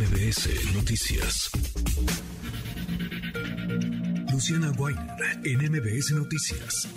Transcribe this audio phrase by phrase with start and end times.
[0.00, 1.50] MBS Noticias.
[4.32, 5.04] Luciana Weiner
[5.44, 6.88] en MBS Noticias.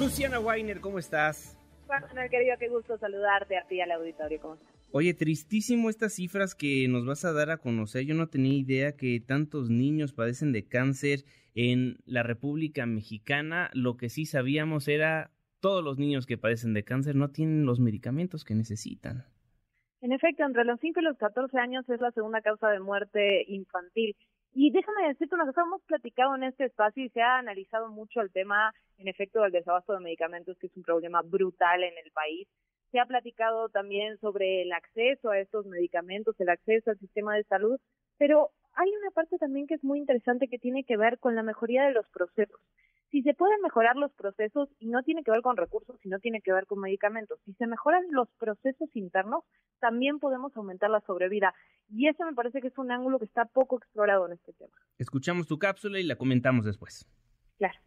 [0.00, 1.58] Luciana Weiner, ¿cómo estás?
[1.86, 4.40] Juan querido, qué gusto saludarte a ti y al auditorio.
[4.40, 4.74] ¿Cómo estás?
[4.92, 8.06] Oye, tristísimo estas cifras que nos vas a dar a conocer.
[8.06, 13.68] Yo no tenía idea que tantos niños padecen de cáncer en la República Mexicana.
[13.74, 15.30] Lo que sí sabíamos era
[15.60, 19.26] todos los niños que padecen de cáncer no tienen los medicamentos que necesitan.
[20.02, 23.44] En efecto, entre los 5 y los 14 años es la segunda causa de muerte
[23.46, 24.16] infantil.
[24.52, 28.20] Y déjame decirte una cosa, hemos platicado en este espacio y se ha analizado mucho
[28.20, 32.10] el tema, en efecto, del desabasto de medicamentos, que es un problema brutal en el
[32.10, 32.48] país.
[32.90, 37.44] Se ha platicado también sobre el acceso a estos medicamentos, el acceso al sistema de
[37.44, 37.78] salud,
[38.18, 41.44] pero hay una parte también que es muy interesante que tiene que ver con la
[41.44, 42.60] mejoría de los procesos.
[43.12, 46.40] Si se pueden mejorar los procesos, y no tiene que ver con recursos, sino tiene
[46.40, 49.44] que ver con medicamentos, si se mejoran los procesos internos,
[49.80, 51.52] también podemos aumentar la sobrevida.
[51.90, 54.72] Y eso me parece que es un ángulo que está poco explorado en este tema.
[54.96, 57.06] Escuchamos tu cápsula y la comentamos después.
[57.58, 57.78] Claro.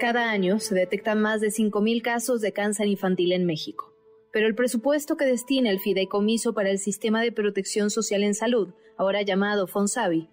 [0.00, 3.92] Cada año se detectan más de 5.000 casos de cáncer infantil en México,
[4.32, 8.72] pero el presupuesto que destina el Fideicomiso para el Sistema de Protección Social en Salud,
[8.96, 10.30] ahora llamado FONSAVI,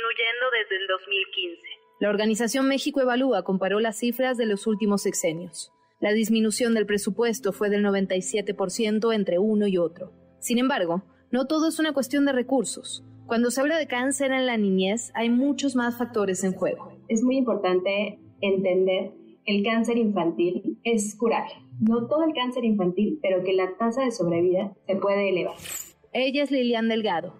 [0.00, 1.62] disminuyendo desde el 2015.
[2.00, 5.72] La organización México Evalúa comparó las cifras de los últimos sexenios.
[6.00, 10.12] La disminución del presupuesto fue del 97% entre uno y otro.
[10.38, 13.04] Sin embargo, no todo es una cuestión de recursos.
[13.26, 16.98] Cuando se habla de cáncer en la niñez, hay muchos más factores en juego.
[17.08, 19.12] Es muy importante entender
[19.44, 21.52] que el cáncer infantil es curable.
[21.80, 25.56] No todo el cáncer infantil, pero que la tasa de sobrevida se puede elevar.
[26.12, 27.34] Ella es Lilian Delgado,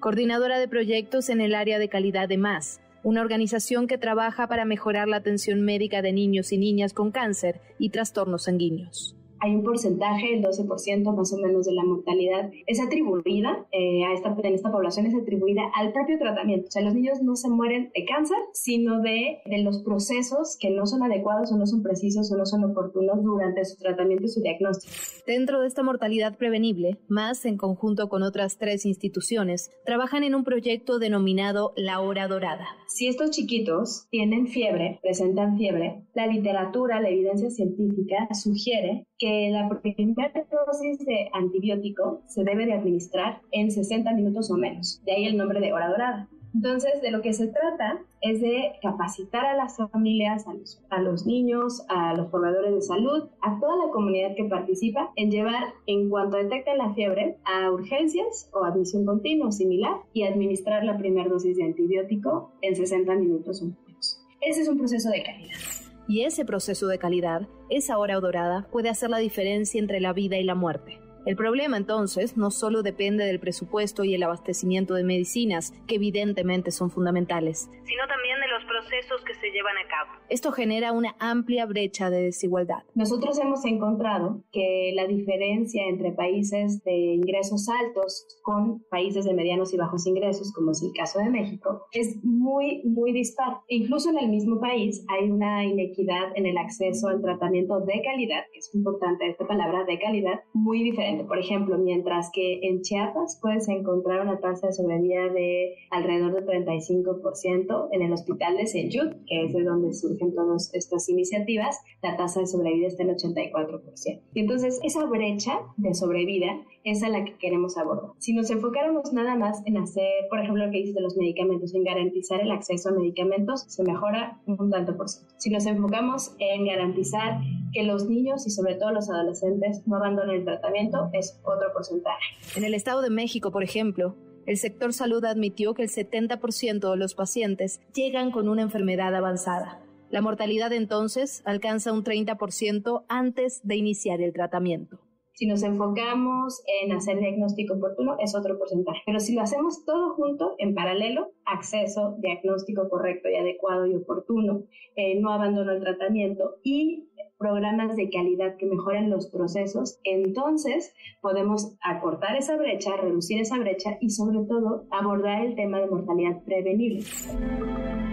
[0.00, 4.64] coordinadora de proyectos en el área de calidad de MAS, una organización que trabaja para
[4.64, 9.62] mejorar la atención médica de niños y niñas con cáncer y trastornos sanguíneos hay un
[9.62, 14.54] porcentaje, el 12% más o menos de la mortalidad, es atribuida eh, a esta, en
[14.54, 16.68] esta población, es atribuida al propio tratamiento.
[16.68, 20.70] O sea, los niños no se mueren de cáncer, sino de, de los procesos que
[20.70, 24.28] no son adecuados o no son precisos o no son oportunos durante su tratamiento y
[24.28, 24.92] su diagnóstico.
[25.26, 30.44] Dentro de esta mortalidad prevenible, más en conjunto con otras tres instituciones, trabajan en un
[30.44, 32.66] proyecto denominado La Hora Dorada.
[32.88, 39.68] Si estos chiquitos tienen fiebre, presentan fiebre, la literatura, la evidencia científica sugiere que la
[39.68, 40.32] primera
[40.66, 45.02] dosis de antibiótico se debe de administrar en 60 minutos o menos.
[45.04, 46.28] De ahí el nombre de hora dorada.
[46.52, 50.46] Entonces, de lo que se trata es de capacitar a las familias,
[50.88, 55.30] a los, niños, a los proveedores de salud, a toda la comunidad que participa en
[55.30, 60.98] llevar, en cuanto detecten la fiebre, a urgencias o admisión continua similar y administrar la
[60.98, 64.20] primera dosis de antibiótico en 60 minutos o menos.
[64.40, 65.69] Ese es un proceso de calidad.
[66.10, 70.38] Y ese proceso de calidad, esa hora dorada, puede hacer la diferencia entre la vida
[70.38, 70.98] y la muerte.
[71.24, 76.72] El problema entonces no solo depende del presupuesto y el abastecimiento de medicinas, que evidentemente
[76.72, 78.48] son fundamentales, sino también de
[78.80, 80.18] procesos que se llevan a cabo.
[80.28, 82.82] Esto genera una amplia brecha de desigualdad.
[82.94, 89.72] Nosotros hemos encontrado que la diferencia entre países de ingresos altos con países de medianos
[89.74, 93.58] y bajos ingresos, como es el caso de México, es muy, muy dispar.
[93.68, 98.44] Incluso en el mismo país hay una inequidad en el acceso al tratamiento de calidad,
[98.52, 103.38] que es importante esta palabra de calidad, muy diferente por ejemplo, mientras que en Chiapas
[103.40, 109.12] puedes encontrar una tasa de sobrevida de alrededor del 35%, en el hospital de Seyut,
[109.26, 114.20] que es de donde surgen todas estas iniciativas, la tasa de sobrevida está en 84%.
[114.34, 118.10] Y entonces esa brecha de sobrevida es a la que queremos abordar.
[118.18, 121.84] Si nos enfocáramos nada más en hacer, por ejemplo, lo que dices los medicamentos, en
[121.84, 125.34] garantizar el acceso a medicamentos, se mejora un tanto por ciento.
[125.38, 127.40] Si nos enfocamos en garantizar
[127.72, 132.24] que los niños y sobre todo los adolescentes no abandonen el tratamiento, es otro porcentaje.
[132.56, 134.14] En el Estado de México, por ejemplo,
[134.50, 139.80] el sector salud admitió que el 70% de los pacientes llegan con una enfermedad avanzada.
[140.10, 144.98] La mortalidad entonces alcanza un 30% antes de iniciar el tratamiento.
[145.34, 149.00] Si nos enfocamos en hacer diagnóstico oportuno, es otro porcentaje.
[149.06, 154.64] Pero si lo hacemos todo junto, en paralelo, acceso, diagnóstico correcto y adecuado y oportuno,
[154.96, 157.08] eh, no abandono el tratamiento y
[157.40, 163.96] programas de calidad que mejoren los procesos, entonces podemos acortar esa brecha, reducir esa brecha
[163.98, 167.02] y sobre todo abordar el tema de mortalidad prevenible.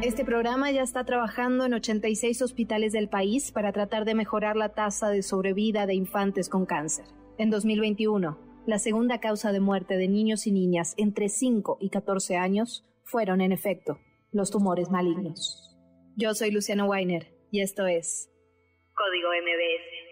[0.02, 4.70] Este programa ya está trabajando en 86 hospitales del país para tratar de mejorar la
[4.70, 7.06] tasa de sobrevida de infantes con cáncer.
[7.38, 12.38] En 2021, la segunda causa de muerte de niños y niñas entre 5 y 14
[12.38, 14.00] años fueron, en efecto,
[14.32, 15.78] los tumores malignos.
[16.16, 18.30] Yo soy Luciano Weiner y esto es
[18.98, 20.08] Código MBS.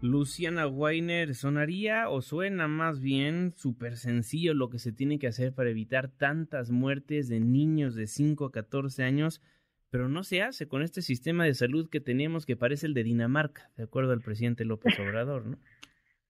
[0.00, 5.54] Luciana Weiner, ¿sonaría o suena más bien súper sencillo lo que se tiene que hacer
[5.54, 9.42] para evitar tantas muertes de niños de 5 a 14 años?
[9.90, 13.04] Pero no se hace con este sistema de salud que tenemos que parece el de
[13.04, 15.58] Dinamarca, de acuerdo al presidente López Obrador, ¿no?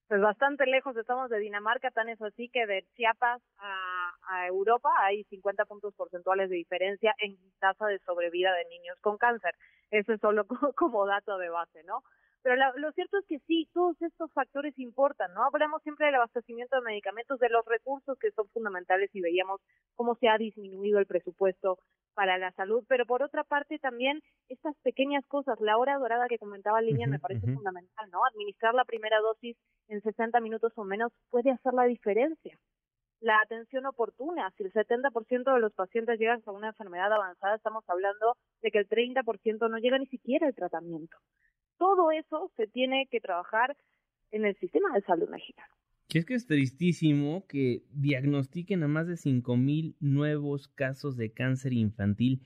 [0.09, 3.90] Pues bastante lejos estamos de Dinamarca, tan es así que de Chiapas a,
[4.29, 9.17] a Europa hay 50 puntos porcentuales de diferencia en tasa de sobrevida de niños con
[9.17, 9.55] cáncer.
[9.89, 12.03] Eso es solo como dato de base, ¿no?
[12.43, 15.43] Pero lo cierto es que sí, todos estos factores importan, ¿no?
[15.43, 19.61] Hablamos siempre del abastecimiento de medicamentos, de los recursos que son fundamentales y veíamos
[19.95, 21.77] cómo se ha disminuido el presupuesto
[22.15, 26.39] para la salud, pero por otra parte también estas pequeñas cosas, la hora dorada que
[26.39, 28.25] comentaba Línea me parece fundamental, ¿no?
[28.25, 29.55] Administrar la primera dosis
[29.87, 32.57] en 60 minutos o menos puede hacer la diferencia.
[33.21, 37.83] La atención oportuna, si el 70% de los pacientes llegan con una enfermedad avanzada, estamos
[37.87, 41.17] hablando de que el 30% no llega ni siquiera al tratamiento.
[41.77, 43.77] Todo eso se tiene que trabajar
[44.31, 45.71] en el sistema de salud mexicano.
[46.09, 51.73] Que es que es tristísimo que diagnostiquen a más de 5.000 nuevos casos de cáncer
[51.73, 52.41] infantil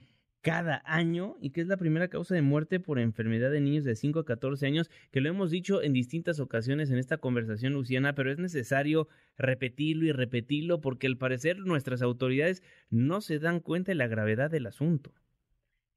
[0.45, 3.95] cada año y que es la primera causa de muerte por enfermedad de niños de
[3.95, 8.13] 5 a 14 años, que lo hemos dicho en distintas ocasiones en esta conversación, Luciana,
[8.13, 9.07] pero es necesario
[9.39, 12.61] repetirlo y repetirlo porque al parecer nuestras autoridades
[12.91, 15.09] no se dan cuenta de la gravedad del asunto.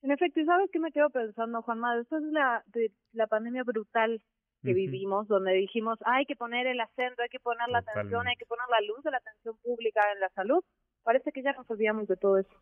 [0.00, 1.99] En efecto, ¿y sabes qué me quedo pensando, Juanma?
[1.99, 4.23] Después de la, de la pandemia brutal
[4.62, 8.37] que vivimos, donde dijimos, hay que poner el acento, hay que poner la atención, hay
[8.37, 10.65] que poner la luz de la atención pública en la salud,
[11.03, 12.56] parece que ya nos olvidamos de todo eso.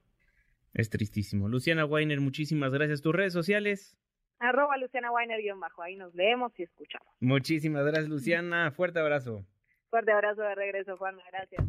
[0.76, 1.49] Es tristísimo.
[1.49, 3.00] Luciana Weiner, muchísimas gracias.
[3.00, 3.96] ¿Tus redes sociales?
[4.38, 5.82] Arroba Luciana Weiner guion bajo.
[5.82, 7.08] Ahí nos leemos y escuchamos.
[7.19, 8.70] Muchísimas gracias, Luciana.
[8.73, 9.46] Fuerte abrazo.
[9.88, 11.23] Fuerte abrazo de regreso, Juanma.
[11.32, 11.64] Gracias.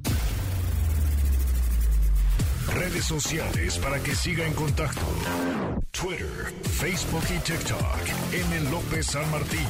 [2.75, 4.99] Redes sociales para que siga en contacto:
[5.91, 6.27] Twitter,
[6.81, 7.79] Facebook y TikTok.
[8.33, 8.69] M.
[8.71, 9.67] López San Martín.